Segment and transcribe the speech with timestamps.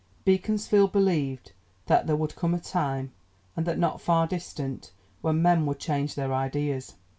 [0.25, 1.51] Beaconsfield believed
[1.85, 3.11] that there would come a time,
[3.55, 6.95] and that not far distant, when men would change their ideas.